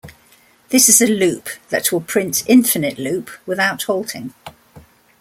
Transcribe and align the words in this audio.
This 0.69 0.89
is 0.89 0.99
a 0.99 1.05
loop 1.05 1.47
that 1.69 1.91
will 1.91 2.01
print 2.01 2.43
"Infinite 2.47 2.97
Loop" 2.97 3.29
without 3.45 3.83
halting. 3.83 4.33